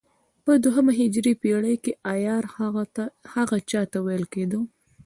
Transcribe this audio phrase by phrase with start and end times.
[0.45, 2.43] په دوهمه هجري پېړۍ کې عیار
[3.35, 4.59] هغه چا ته ویل کېده.